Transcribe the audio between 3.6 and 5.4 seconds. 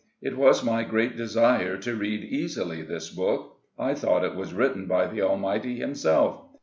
I thought it was written by the